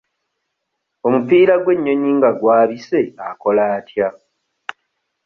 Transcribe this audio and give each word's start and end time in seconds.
Omupiira 1.07 1.55
gw'ennyonyi 1.63 2.11
nga 2.17 2.29
gwabise 2.39 2.99
akola 3.29 3.63
atya? 3.77 4.07